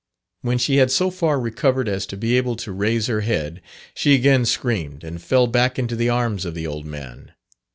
[0.41, 3.61] When she had so far recovered as to be able to raise her head,
[3.93, 7.33] she again screamed, and fell back into the arms of the old man.